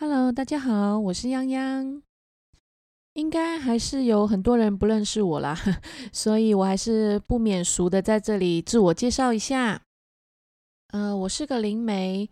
[0.00, 2.02] Hello，大家好，我是泱泱。
[3.14, 5.58] 应该还是有很多人不认识我啦，
[6.14, 9.82] 所以我还是不免俗的在这里自我介绍一下。
[10.92, 12.30] 呃，我是个灵媒，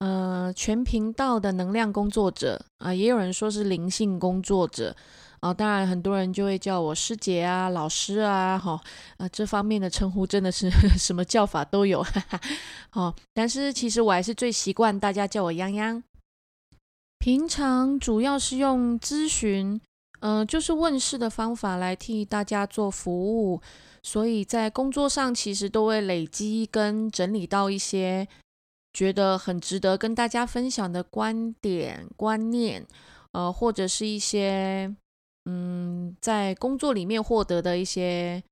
[0.00, 4.94] 呃，全频道的能量工作者啊，也有人说是灵性工作者
[5.40, 5.54] 啊。
[5.54, 8.78] 当然，很多人就会叫我师姐啊、老师啊，哈
[9.16, 10.68] 啊，这方面的称呼真的是
[11.00, 12.40] 什么叫法都有，哈哈。
[12.92, 16.02] 哦，但是其实我还是最习惯大家叫我泱泱。
[17.18, 19.80] 平常主要是用咨询，
[20.20, 23.60] 嗯，就是问世的方法来替大家做服务，
[24.02, 28.28] 所以在工作上其实都会累积跟整理到一些
[28.92, 32.86] 觉得很值得跟大家分享的观点、观念，
[33.32, 34.94] 呃，或者是一些
[35.46, 38.42] 嗯，在工作里面获得的一些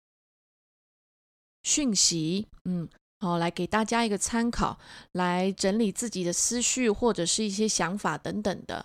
[1.62, 2.88] 讯息，嗯。
[3.24, 4.78] 好，来给大家一个参考，
[5.12, 8.84] 来整理自己的思绪或者是一些想法等等的。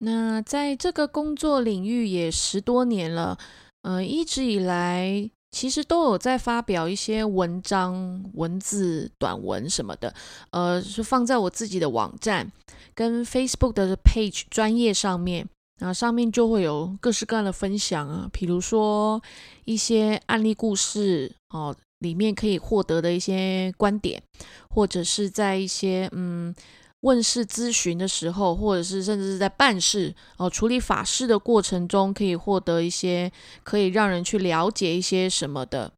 [0.00, 3.38] 那在这个工作领域也十多年了，
[3.80, 10.14] 嗯，一直以来其实都有在发表一些文章、文字、短文什么的，
[10.50, 12.52] 呃，是放在我自己的网站
[12.94, 15.48] 跟 Facebook 的 page 专业上面，
[15.80, 19.22] 然后上面就会有各式各样的分享啊，比如说
[19.64, 21.74] 一些案例故事，哦。
[22.00, 24.22] 里面可以获得的一些观点，
[24.68, 26.54] 或者是在一些嗯
[27.00, 33.30] 问世咨询的时候，或者是甚至是在办事哦处理法事的过程中，可以获得一些
[33.62, 35.92] 可以让人去了解一些什么的。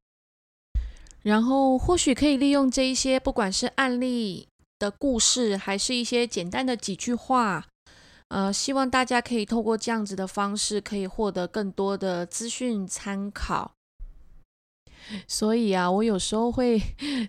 [1.23, 7.65] 然后或许可以利用这一些，不管是案例的故事，还是一些简单的几句话，
[8.29, 13.76] 呃，希望大家可以透过这样子的方式，可以获得更多的资讯参考。
[15.27, 16.79] 所以啊，我有时候会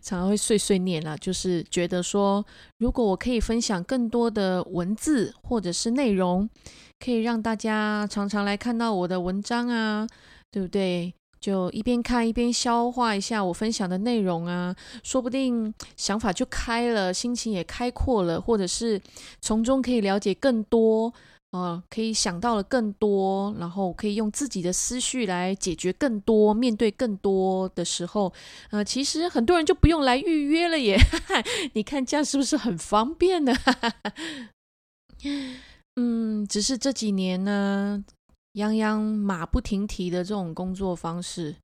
[0.01, 2.45] 常常会碎碎念啊，就是觉得说，
[2.77, 6.49] 如果我可以分享更多的文字或者是内容，
[6.99, 10.07] 可以让大家常常来看到我的文章啊，
[10.51, 11.13] 对不对？
[11.39, 18.99] 就一边看一边消化一下我分享的内容啊，说不定想法就开了，心情也开阔了，或者是
[19.39, 21.13] 从中可以了解更多。
[21.51, 28.33] 呃，可以想到了更多，然后可以用自己的思绪来解决更多，面对更多的时候，
[28.69, 30.97] 呃，其实很多人就不用来预约了耶。
[31.73, 33.53] 你看这样是不是很方便呢？
[35.95, 38.03] 嗯，只是这几年呢，
[38.53, 41.55] 泱泱马不停蹄的这种工作方式，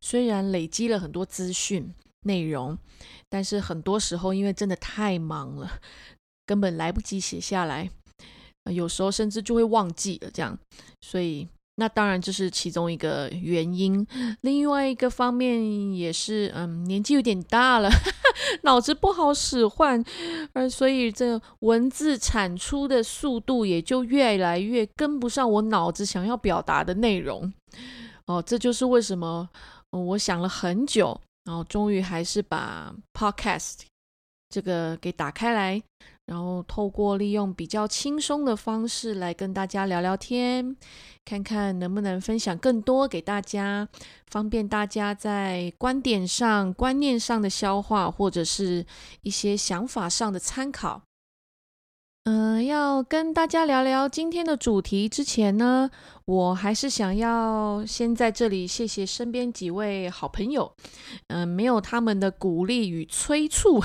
[0.00, 2.78] 虽然累积了很多资讯内容，
[3.28, 5.78] 但是很多时候因为真的太忙了，
[6.46, 7.90] 根本来不及写下来。
[8.72, 10.58] 有时候甚至就会忘记了这样，
[11.00, 11.46] 所以
[11.76, 14.06] 那当然这是其中一个原因。
[14.40, 17.90] 另外一个方面也是，嗯，年纪有点大了，
[18.64, 20.02] 脑子不好使唤，
[20.54, 27.52] 而所以这文字产出的速度也就越来越跟不上我脑子想要表达的内容。
[28.26, 29.48] 哦，这就是为什么
[29.90, 33.82] 我想了很久，然后终于还是把 Podcast
[34.48, 35.82] 这个给打开来。
[36.26, 40.76] 然后透过利用比较轻松的方式来跟大家聊聊天，
[41.24, 43.88] 看看能不能分享更多给大家，
[44.26, 48.84] 方便大家在观点上、观念上的消化，或者是
[49.22, 51.05] 一些想法上的参考。
[52.28, 55.88] 嗯，要跟大家聊聊今天的主题之前呢，
[56.24, 60.72] 我还是想要先在这里谢谢身边几位好朋友。
[61.28, 63.80] 嗯，没有他们的鼓励与催促，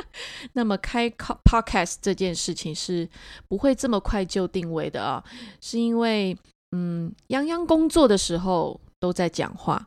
[0.52, 3.08] 那么开 podcast 这件事情是
[3.48, 5.24] 不会这么快就定位的啊。
[5.62, 6.36] 是因为，
[6.72, 9.86] 嗯，泱泱工作的时候都在讲话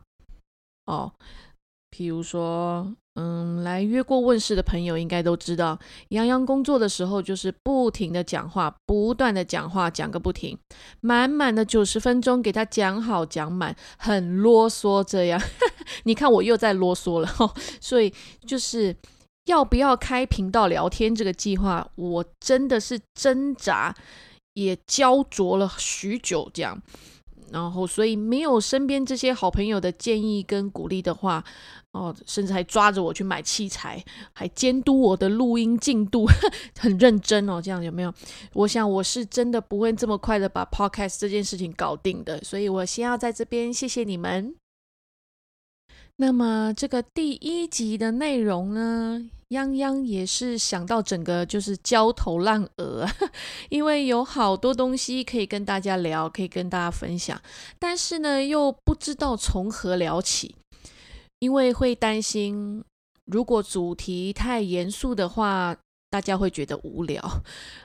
[0.86, 1.12] 哦，
[1.90, 2.94] 譬如说。
[3.16, 5.76] 嗯，来约过问世的朋友应该都知道，
[6.10, 10.56] 洋洋工作的时候就是不停的讲话，不断的讲话，讲个不停，
[11.00, 15.42] 满满的九十分钟给他讲好讲满，很啰嗦这样。
[16.04, 17.28] 你看我又在啰嗦了，
[17.80, 18.14] 所以
[18.46, 18.96] 就是
[19.46, 23.94] 要不要开频道聊天这个计划，我真的是挣扎
[24.54, 26.80] 也焦灼了许久这样。
[27.52, 31.42] 然后，所以没有身边这些好朋友的建议跟鼓励的话，
[31.92, 34.02] 哦，甚至还抓着我去买器材，
[34.32, 36.24] 还监督我的录音进度，
[36.78, 37.60] 很认真哦。
[37.60, 38.14] 这样有没有？
[38.52, 42.40] 我想我是真的不会这么快的把 podcast 这件事情搞定的。
[42.44, 44.54] 所以我先要在这边谢谢你们。
[46.16, 49.30] 那么这个第一集的内容呢？
[49.48, 53.04] 泱泱也是想到整个就是焦头烂额，
[53.68, 57.40] 因为有好多东西可以跟大家聊，可以跟大家分享，
[57.80, 60.54] 但是呢又不知道从何聊起，
[61.40, 62.82] 因为会担心
[63.24, 65.76] 如果主题太严肃的话，
[66.10, 67.22] 大家会觉得无聊。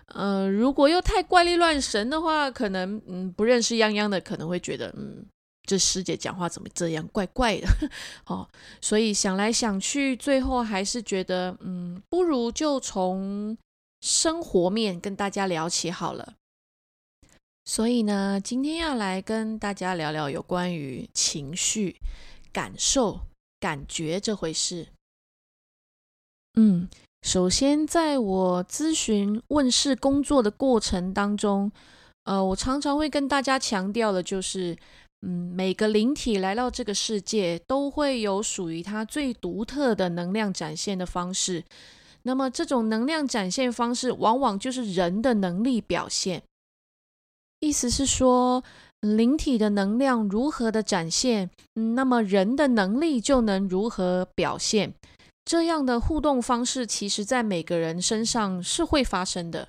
[0.07, 5.25] 呃，如果又太怪力乱神的话，可能嗯不认识泱泱的可能会觉得嗯
[5.63, 7.68] 这师姐讲话怎么这样怪怪的
[8.28, 8.48] 哦。
[8.81, 13.58] 所以想来想去，最后还是觉得嗯不如就从
[14.01, 16.34] 生活面跟大家聊起好了。
[17.63, 21.96] 所以呢，今天要来跟大家聊聊有关于情绪、
[22.51, 23.22] 感受、
[23.65, 24.89] 感觉这回事。
[26.53, 26.88] 嗯，
[27.23, 31.71] 首先在我咨询问世工作的过程当中，
[32.25, 34.77] 呃，我常常会跟大家强调的就是，
[35.25, 41.63] 嗯，每个灵体来到这个世界，都会有属于它最独特的能量展现的方式。
[42.21, 46.44] 那么，这种能量展现方式，往往就是人的能力表现。
[47.62, 48.63] 意思是说，
[49.06, 54.94] 灵体的能量如何的展现，那么人的能力就能如何表现。
[55.44, 59.68] 这样的互动方式，其实在每个人身上是会发生的。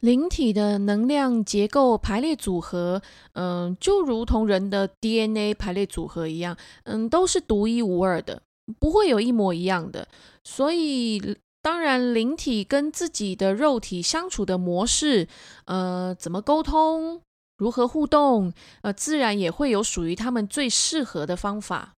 [0.00, 3.00] 灵体的能量结构排列组合，
[3.32, 8.42] 嗯，就如同人的 DNA 排列组合一样，嗯，都是独一无二的，
[8.78, 10.06] 不会有一模一样的。
[10.44, 11.36] 所以。
[11.64, 15.28] 当然，灵体跟自己的肉体相处的模式，
[15.66, 17.22] 呃，怎么沟通，
[17.62, 21.94] 如何互动，呃，自然也会有属于他们最适合的方法。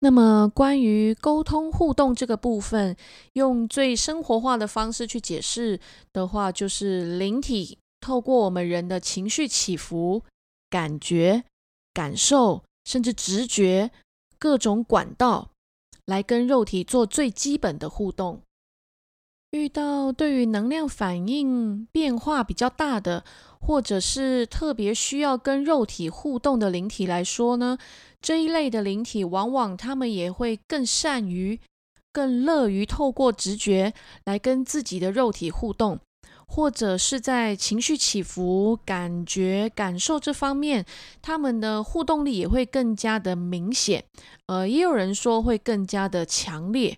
[0.00, 2.96] 那么，关于沟通互动这个部分，
[3.34, 5.78] 用最生活化的方式去解释
[6.14, 10.22] 的话，就是灵体透过我们人的情绪起伏、
[10.70, 11.44] 感觉、
[11.92, 13.90] 感受，甚至直觉
[14.38, 15.50] 各种管道，
[16.06, 18.40] 来跟肉体做最基本的互动。
[19.56, 23.24] 遇到对于能量反应变化比较大的，
[23.58, 27.78] 或者是特别需要跟肉体互动的灵体来说呢，
[28.20, 31.58] 这一类的灵体往往他们也会更善于、
[32.12, 33.92] 更乐于透过直觉
[34.26, 35.98] 来跟自己的肉体互动，
[36.46, 40.84] 或者是在情绪起伏、感觉、感受这方面，
[41.20, 44.04] 他们的互动力也会更加的明显。
[44.46, 46.96] 呃，也有人说会更加的强烈。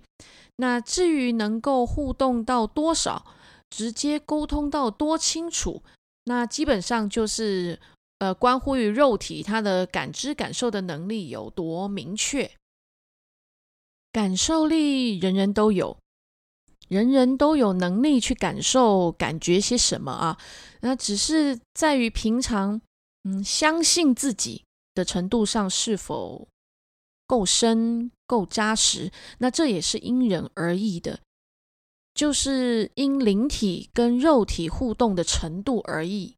[0.61, 3.25] 那至于能够互动到多少，
[3.71, 5.83] 直接沟通到多清楚，
[6.25, 7.81] 那基本上就是
[8.19, 12.51] 呃，关乎于肉体它的感知感受的能力有多明确。
[14.11, 15.97] 感受力人人都有，
[16.89, 20.39] 人人都有能力去感受、感觉些什么啊？
[20.81, 22.81] 那只是在于平常，
[23.23, 24.65] 嗯，相信自己
[24.95, 26.49] 的程度上是否。
[27.29, 31.19] 够深、够扎实，那这也是因人而异的，
[32.15, 36.37] 就是因灵体跟肉体互动的程度而异。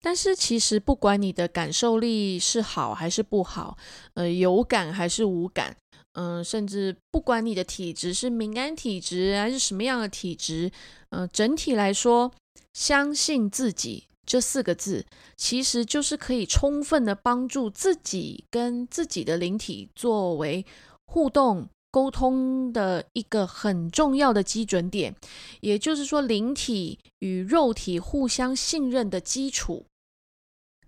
[0.00, 3.76] 但是其实不管你的感受力是好还是不好，
[4.14, 5.76] 呃，有感还是无感，
[6.12, 10.70] 嗯，甚至不管你的体质是敏感体质还是什么样的体质，
[11.10, 12.32] 嗯，整体来说，
[12.72, 14.04] 相信自己。
[14.26, 15.06] 这四个字
[15.36, 20.66] 其实就是可以充分的帮助自己跟自己的灵体作为
[21.06, 25.14] 互动沟通的一个很重要的基准点，
[25.60, 29.86] 也就是说灵体与肉体互相信任的基础。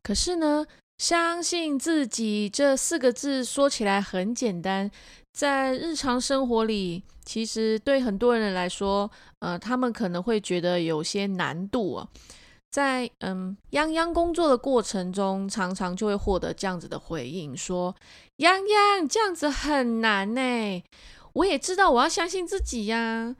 [0.02, 0.67] 可是呢，
[0.99, 4.90] 相信自己这四个字说起来很简单，
[5.32, 12.08] 在日常生活里，其实对很多人来说，呃，他们可能会觉得有些难度啊。
[12.70, 17.95] 在嗯，泱泱工作的过程中，常常就会获得这样子的回应，说
[18.38, 20.83] ：“泱泱这样子很难呢。”
[21.35, 23.37] 我也知道我要相信自己呀，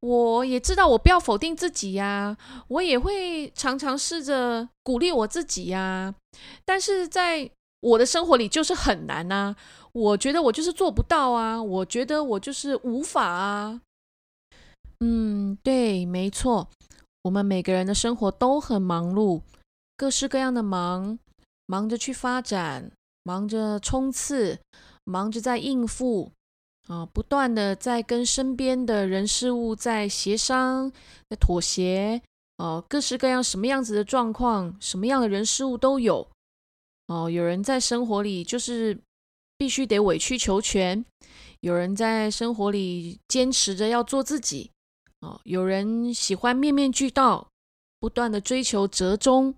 [0.00, 2.36] 我也知道我不要否定自己呀，
[2.68, 6.14] 我也会常常试着鼓励我自己呀。
[6.64, 9.54] 但是在我的生活里就是很难呐，
[9.92, 13.82] 我觉得我就是做不到啊，我觉得我就是无法啊。
[15.00, 16.68] 嗯，对，没错。
[17.22, 19.42] 我们每个人的生活都很忙碌，
[19.96, 21.18] 各式各样的忙，
[21.66, 22.90] 忙着去发展，
[23.22, 24.58] 忙着冲刺，
[25.04, 26.32] 忙着在应付，
[26.88, 30.90] 啊，不断的在跟身边的人事物在协商、
[31.30, 32.20] 在妥协，
[32.58, 36.28] 哦，各式各样什么样子的状况，什么样的人事物都有，
[37.06, 38.98] 哦，有人在生活里就是
[39.56, 41.04] 必须得委曲求全，
[41.60, 44.72] 有人在生活里坚持着要做自己。
[45.22, 47.48] 哦，有人喜欢面面俱到，
[47.98, 49.54] 不断的追求折中。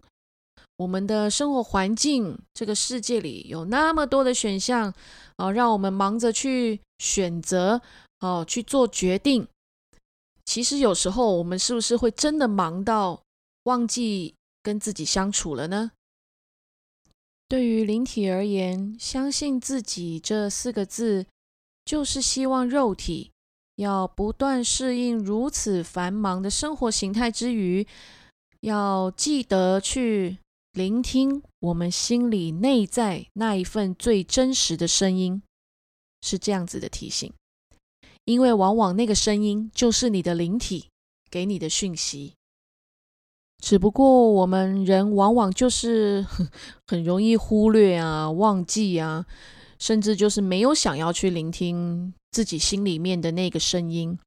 [0.76, 4.92] 我们的生活环境，这个世界里有那么多的选项，
[5.37, 7.80] 哦，让我们忙着去选择，
[8.21, 9.47] 哦，去做决定。
[10.44, 13.23] 其实有时候，我们是不是会真的忙到
[13.64, 15.92] 忘记跟自己相处了呢？
[17.49, 21.26] 对于灵体而言，相信自己这四个字，
[21.85, 23.30] 就是希望肉体。
[23.76, 27.87] 要不断适应如此繁忙的生活形态之余，
[28.61, 30.38] 要记得去
[30.73, 35.43] 聆听我们心里内在那一份最真实的声音，
[36.23, 37.33] 是这样子的提醒。
[38.25, 40.88] 因为往往那个声音就是你的灵体
[41.31, 42.35] 给你的讯息，
[43.59, 46.26] 只不过我们人往往就是
[46.87, 49.26] 很容易忽略啊、忘记啊，
[49.84, 52.14] 甚至就是没有想要去聆听。
[52.32, 54.18] 自己心里面的那个声音，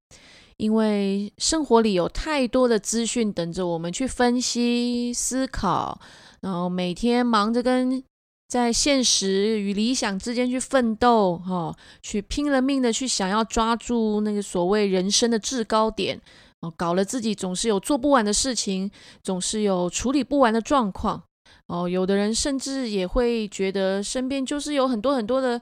[0.55, 5.99] 因为生活里有太多的资讯等着我们去分析、思考，
[6.39, 8.01] 然后每天忙着跟
[8.47, 16.21] 在现实与理想之间去奋斗，哈，去拼了命的去想要抓住那个所谓人生的制高点，
[16.61, 18.89] 哦，搞了自己总是有做不完的事情，
[19.21, 21.21] 总是有处理不完的状况，
[21.68, 25.62] 哦，有的人甚至也会觉得身边就是有很多很多的。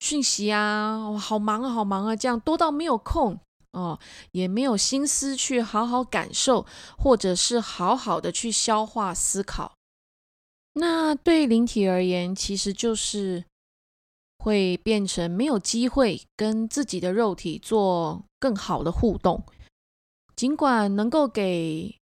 [0.00, 3.98] 讯息啊，好忙啊，好忙啊，这样多到没有空哦，
[4.32, 6.66] 也没有心思去好好感受，
[6.98, 9.72] 或者是好好的去消化思考。
[10.74, 13.44] 那对灵体而言，其实就是
[14.40, 19.42] 会变成没有机会跟自己的肉体做更好的互动。
[20.36, 21.96] 尽管能够给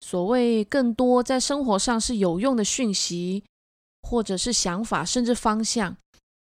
[0.00, 3.44] 所谓更多在生活上是有用的讯息，
[4.02, 5.96] 或者是想法，甚至方向。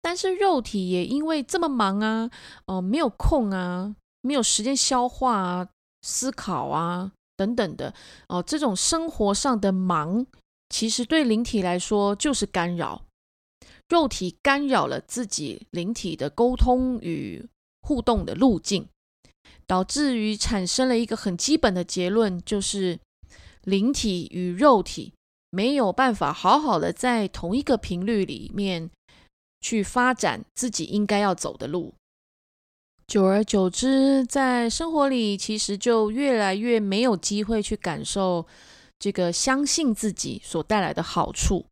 [0.01, 2.31] 但是肉体也因为这么忙啊，
[2.65, 5.70] 哦，没有空啊，没有时间消化啊、
[6.01, 7.93] 思考啊等等的
[8.27, 10.25] 哦，这种生活上的忙，
[10.70, 13.03] 其实对灵体来说就是干扰。
[13.89, 17.46] 肉体干扰了自己灵体的沟通与
[17.81, 18.88] 互动的路径，
[19.67, 22.98] 导致于产生了一个很基本的结论，就是
[23.63, 25.13] 灵体与肉体
[25.50, 28.89] 没有办法好好的在同一个频率里面。
[29.63, 31.94] 去发展自己应该要走的路，
[33.06, 38.48] 久而久之，在生活里其实就越来越没有机会去感受
[38.98, 41.68] 这个相信自己所带来的好处，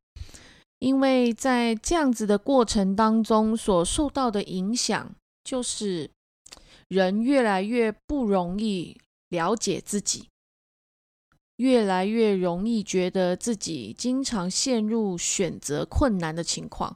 [0.77, 6.12] 因为在这样子的过程当中所受到的影响，就是
[6.89, 8.96] 人越来越不容易
[9.29, 10.27] 了解自己，
[11.59, 16.95] 越来越容易觉得自己经常陷入选择困难的情况。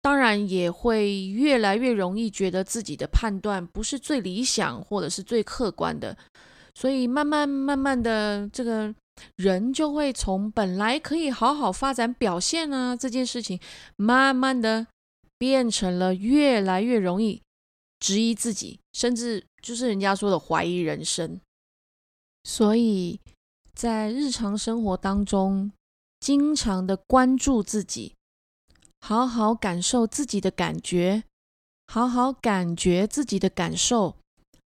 [0.00, 6.14] 当然也会越来越容易觉得自己的判断不是最理想或者是最客观的，
[6.74, 8.94] 所以慢慢慢慢的，这个
[9.36, 13.58] 人就会从本来可以好好发展表现啊这件事情，
[13.96, 14.86] 慢慢的
[15.38, 17.40] 变成了越来越容易
[17.98, 21.40] 质疑自己，甚至就是人家说的怀疑人生。
[22.44, 23.18] 所以
[23.74, 25.72] 在日常生活当中，
[26.20, 28.14] 经常的关注自己。
[29.00, 31.24] 好好感受自己的感觉，
[31.86, 34.16] 好好感觉自己的感受，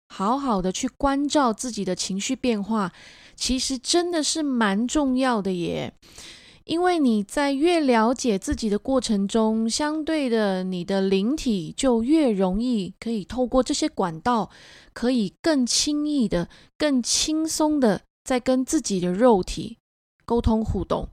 [0.07, 2.91] 好好的去关照自己的情绪变化，
[3.35, 5.93] 其实真的是蛮重要的耶。
[6.63, 14.49] 因为你在越了解自己的过程中，相对的，你的灵体就越容易可以透过这些管道，
[14.93, 19.77] 可以更轻易的、更轻松的在跟自己的肉体
[20.25, 21.09] 沟通互动。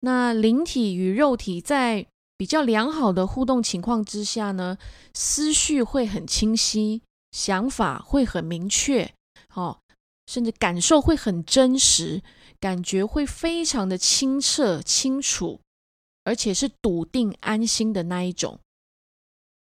[0.00, 2.06] 那灵体与肉体在
[2.36, 4.76] 比较良好的互动情况之下呢，
[5.14, 9.14] 思绪会很清晰，想法会很明确，
[9.54, 9.78] 哦，
[10.26, 12.22] 甚至感受会很真实，
[12.60, 15.60] 感觉会非常的清澈清楚，
[16.24, 18.58] 而且是笃定安心的那一种。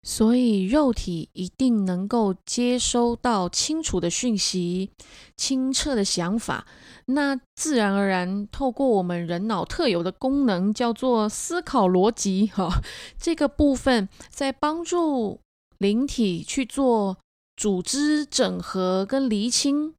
[0.03, 4.91] 所以，肉体一定能够接收到清楚的讯息、
[5.37, 6.67] 清澈的想法，
[7.05, 12.81] 那自然而然透过我们人脑特有的功能，叫做思考逻辑，哈，
[13.19, 15.41] 这个部分在帮助
[15.77, 17.19] 灵体去做
[17.55, 19.95] 组织整合跟厘清，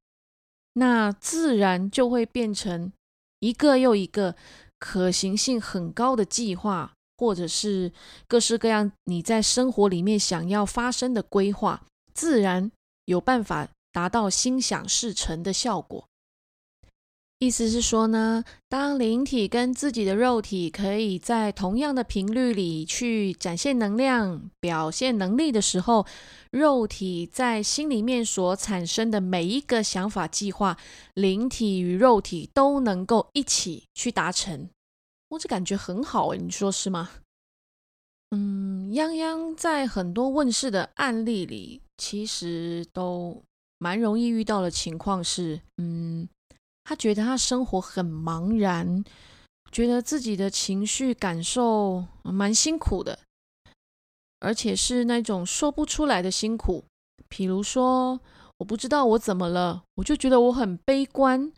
[0.73, 2.91] 那自然就会变成
[3.39, 4.35] 一个又一个
[4.79, 6.93] 可行性很高的计划。
[7.21, 7.91] 或者是
[8.27, 11.83] 各式各样你在生活里面想要发生的规划，
[12.15, 12.71] 自然
[13.05, 16.07] 有办法达到心想事成的效果。
[17.37, 26.07] 意思是说呢，当灵体跟自己的肉体可以在同样的频率里去展现能量、表现能力的时候，
[26.49, 30.75] 肉体在心里面所产生的每一个想法、计划，
[31.13, 34.69] 灵体与肉体都能够一起去达成。
[35.31, 37.09] 我这感觉很好诶，你说是吗？
[38.31, 43.41] 嗯，泱泱在很多问世的案例里，其实都
[43.77, 46.27] 蛮容易遇到的情况是，嗯，
[46.83, 49.05] 他觉得他生活很茫然，
[49.71, 53.19] 觉得自己的情绪感受蛮辛苦的，
[54.39, 56.83] 而且是那种说不出来的辛苦，
[57.29, 58.19] 比如说，
[58.57, 61.53] 我不知道我怎么了，我就觉得我很悲观、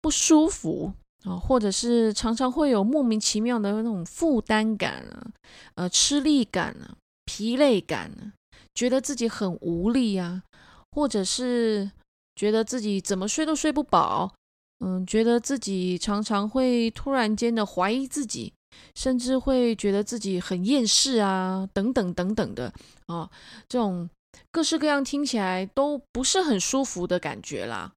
[0.00, 0.94] 不舒服
[1.24, 5.30] 啊，或者是常常会有莫名其妙的那种负担感啊，
[5.74, 8.32] 呃，吃力感啊，疲累感啊，
[8.74, 10.42] 觉得自己很无力啊，
[10.90, 11.90] 或者是
[12.34, 14.32] 觉得自己怎么睡都睡不饱，
[14.84, 18.52] 嗯，觉得自己常常会突然间的怀疑自己。
[18.94, 22.72] 甚至会觉得自己很厌世啊，等等等等的
[23.06, 23.28] 啊，
[23.68, 24.08] 这种
[24.50, 27.92] 各式各样听起来都不是很舒服的感觉啦。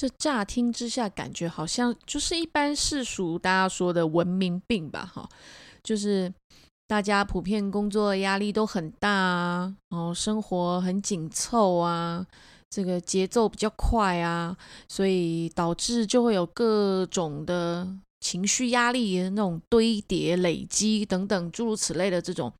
[0.00, 5.28] 这乍听之下感觉好像就是一般世俗大家说的文明病吧，哈，
[5.82, 6.32] 就是
[6.88, 12.26] 大家普遍工作压力都很大啊，然后，生活很紧凑啊，
[12.70, 14.56] 这个节奏比较快啊，
[14.88, 17.86] 所以导致就会有各种的。
[18.22, 22.52] 情绪压力那种堆叠、累积等等诸如此类的这种，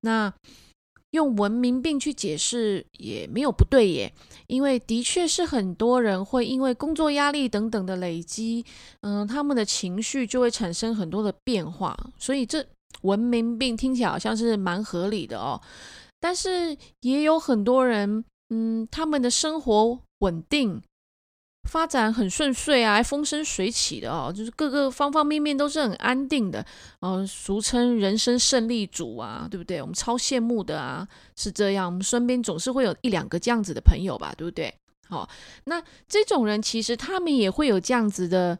[0.00, 0.32] 那
[1.16, 4.12] 用文明病去解释也没有不对耶，
[4.46, 8.64] 因为的确是很多人会因为工作压力等等的累积，
[9.00, 12.64] 嗯，他们的情绪就会产生很多的变化，所以这
[13.02, 15.60] 文明病听起来好像是蛮合理的哦。
[16.20, 20.82] 但是也有很多人，嗯，他们的生活稳定。
[21.66, 26.64] 发展很顺遂啊，风生水起的哦，就是各个方方面面都是很安定的，
[27.00, 29.80] 呃，俗称人生胜利组啊，对不对？
[29.82, 31.86] 我们超羡慕的啊，是这样。
[31.86, 34.72] 我们身边总是会有一两个这样子的朋友吧，对不对？
[35.08, 35.28] 好，
[35.64, 38.58] 那这种人其实他们也会有这样子的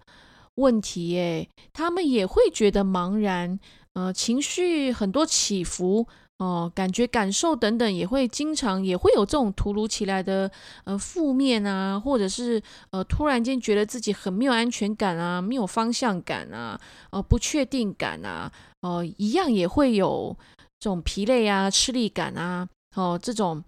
[0.56, 3.58] 问题耶，他们也会觉得茫然，
[3.94, 6.06] 呃，情绪很多起伏。
[6.38, 10.50] 哦，感觉、感受等等，也会经常也会有这种突如其来的
[10.84, 16.78] 呃负面啊，或者是呃突然间觉得自己很没有安全感啊，没有方向感啊，
[17.10, 18.52] 呃不确定感啊，
[18.82, 20.36] 哦一样也会有
[20.78, 23.64] 这种疲累啊、吃力感啊，哦这种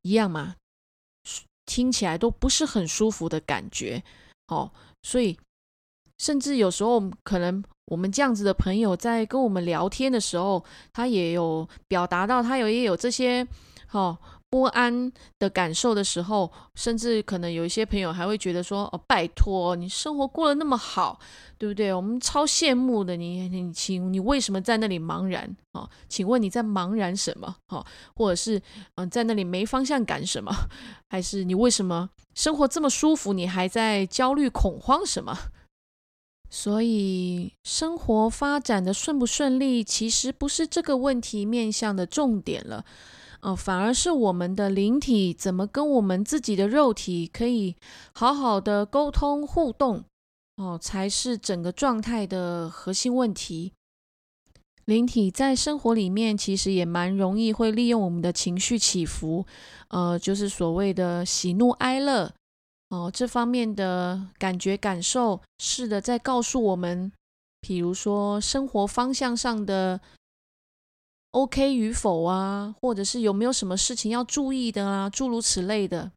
[0.00, 0.56] 一样嘛，
[1.66, 4.02] 听起来都不是很舒服的感觉，
[4.48, 4.70] 哦，
[5.02, 5.38] 所以
[6.16, 7.62] 甚至有时候可能。
[7.86, 13.46] 我们这样子的朋友在跟我们聊天的时候，他也有表达到他有也有这些
[13.92, 14.16] 哦
[14.48, 21.18] 不安的感受的时候，甚至可能有一些朋友还会觉得说：“哦，拜托，你生活过得那么好，
[21.58, 21.92] 对不对？
[21.92, 23.16] 我们超羡慕的。
[23.16, 25.56] 你你请你为什么在那里茫然？
[25.72, 27.56] 哦，请问你在茫然什么？
[27.68, 28.62] 哦，或者是
[28.94, 30.52] 嗯在那里没方向感什么？
[31.10, 35.36] 还是你为什么生活这么舒服，你还在焦虑恐慌什么？”
[36.56, 42.84] 所以，生活发展的顺不顺利，其实不是这个问题面向的重点了，
[43.40, 47.74] 呃，反而是我们的灵体怎么跟我们自己的肉体可以
[48.14, 50.04] 好好的沟通互动，
[50.54, 53.72] 哦，才是整个状态的核心问题。
[54.84, 59.44] 灵体在生活里面其实也蛮容易会利用我们的情绪起伏，
[59.88, 62.32] 呃，就是所谓的喜怒哀乐。
[62.94, 67.10] 哦，这方面的感觉感受是的，在告诉我们，
[67.60, 70.00] 比如说生活方向上的
[71.32, 76.12] OK 与否啊，或者是有没有什么事情要注意的啊，诸如此类的。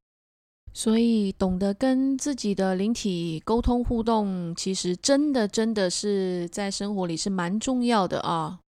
[0.74, 8.60] 所以，懂得跟自己的灵体沟通互动，其实真的真的是在生活里是蛮重要的啊。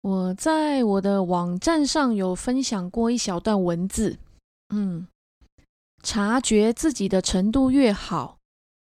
[0.00, 4.18] 我在我的网站上有分享过一小段文字，
[4.74, 5.06] 嗯。
[6.04, 8.38] 察觉自己的程度越好，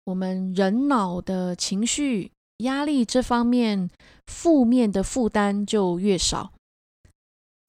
[0.05, 3.91] 我们人脑的情绪压力这方面
[4.27, 6.55] 负面的负担就越少。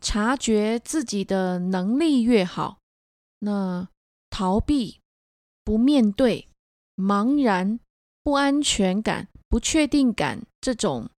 [0.02, 2.80] 察觉自己的能力越好，
[3.40, 3.90] 那
[4.30, 5.02] 逃避、
[5.66, 6.48] 不面对、
[6.96, 7.78] 茫然、
[8.24, 11.10] 不安全感、不确定感这种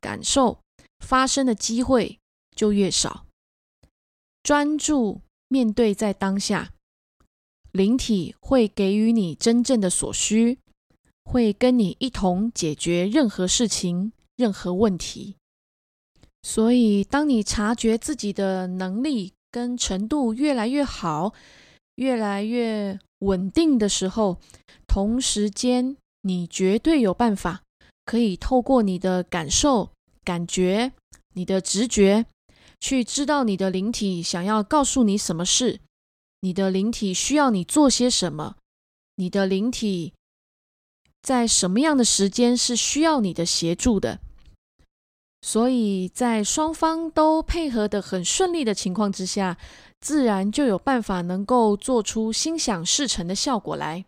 [0.00, 0.60] 感受
[1.00, 2.20] 发生的机会
[2.54, 3.26] 就越少。
[4.44, 6.70] 专注面对在当下。
[7.72, 10.58] 灵体会给予你真正的所需，
[11.24, 15.36] 会跟你一同解决任何事情、任何问题。
[16.42, 21.32] 所以，当你察觉自己的能力跟程度越来越好、
[21.96, 24.38] 越来越稳定的时候，
[24.86, 27.62] 同时间你绝对有办法
[28.04, 29.90] 可以透过你的感受、
[30.24, 30.92] 感觉、
[31.34, 32.26] 你的直觉，
[32.80, 35.80] 去知道你的灵体想要告诉你什么事。
[36.44, 38.56] 你的灵体需要你做些什么？
[39.14, 40.12] 你的灵体
[41.22, 44.18] 在什么样的时间是需要你的协助的？
[45.40, 49.56] 所以在双方都配合的很顺利的情况之下，
[50.00, 54.04] 自然就有办法能够做出心想事成的效果来。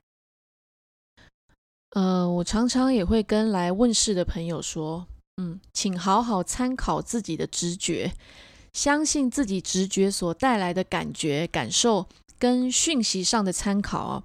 [1.91, 8.13] 呃，我常常也会跟来问世的朋友说，嗯，请好好参考自己的直觉。
[8.73, 12.09] 相信自己直觉所带来的感觉、感受
[12.45, 14.23] 跟讯息上的参考哦，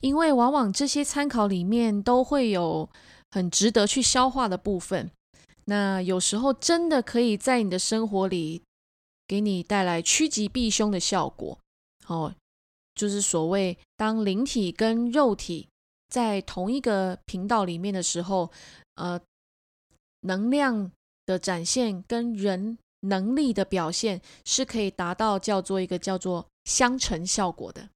[0.00, 2.88] 因为往往这些参考里面都会有
[3.30, 5.10] 很值得去消化的部分。
[5.66, 8.62] 那有时候真的可以在你的生活里
[9.26, 11.58] 给你带来趋吉避凶的效果
[12.06, 12.34] 哦，
[12.94, 15.68] 就是所谓当灵体跟肉体
[16.08, 18.50] 在同一个频道里面的时候，
[18.94, 19.20] 呃，
[20.22, 20.90] 能量
[21.26, 27.88] 的展现跟人能力的表现是可以达到叫做一个叫做相乘效果的。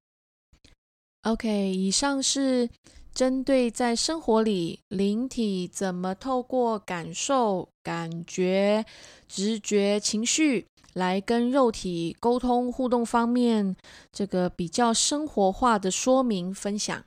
[1.22, 2.70] OK，以上是。
[3.14, 8.86] 针对在生活里灵体怎么透过感受、感觉、
[9.28, 13.76] 直觉、情绪来跟肉体沟通互动方面，
[14.10, 17.04] 这个比较生活化的说明分享。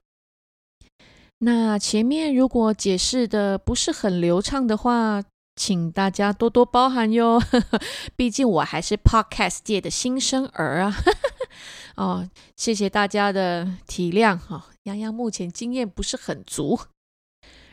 [1.39, 5.23] 那前面如果解释的不是很流畅的话，
[5.55, 7.41] 请大家多多包涵哟。
[8.15, 10.95] 毕竟我还是 Podcast 界的新生儿啊。
[11.95, 14.67] 哦，谢谢大家的体谅哈。
[14.83, 16.79] 洋洋目前经验不是很足，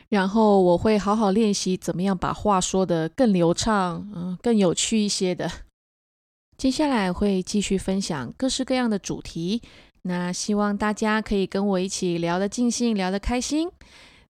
[0.09, 5.51] 然后我会好好练习怎么样把话说得更流畅，嗯，更有趣一些的。
[6.57, 9.61] 接下来会继续分享各式各样的主题，
[10.03, 13.69] 那希望大家可以跟我一起聊得尽兴，聊得开心。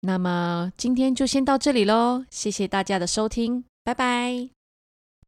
[0.07, 4.56] 那么今天就先到这里喽，谢谢大家的收听，拜拜。